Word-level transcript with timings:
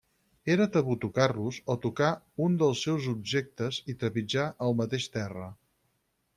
Era 0.51 0.65
tabú 0.75 0.95
tocar-los, 1.03 1.59
o 1.73 1.75
tocar 1.83 2.09
un 2.47 2.57
dels 2.63 2.81
seus 2.87 3.11
objectes, 3.13 3.81
i 3.95 3.99
trepitjar 4.05 4.51
el 4.69 4.77
mateix 4.83 5.11
terra. 5.19 5.49